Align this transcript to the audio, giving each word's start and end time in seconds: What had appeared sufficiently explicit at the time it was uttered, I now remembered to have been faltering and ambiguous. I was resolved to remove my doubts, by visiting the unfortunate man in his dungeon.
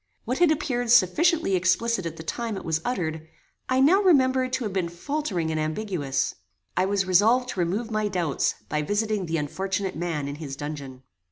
What 0.25 0.39
had 0.39 0.49
appeared 0.49 0.89
sufficiently 0.89 1.55
explicit 1.55 2.07
at 2.07 2.17
the 2.17 2.23
time 2.23 2.57
it 2.57 2.65
was 2.65 2.81
uttered, 2.83 3.27
I 3.69 3.79
now 3.79 4.01
remembered 4.01 4.51
to 4.53 4.63
have 4.63 4.73
been 4.73 4.89
faltering 4.89 5.51
and 5.51 5.59
ambiguous. 5.59 6.33
I 6.75 6.85
was 6.85 7.05
resolved 7.05 7.49
to 7.49 7.59
remove 7.59 7.91
my 7.91 8.07
doubts, 8.07 8.55
by 8.67 8.81
visiting 8.81 9.27
the 9.27 9.37
unfortunate 9.37 9.95
man 9.95 10.27
in 10.27 10.37
his 10.37 10.55
dungeon. 10.55 11.03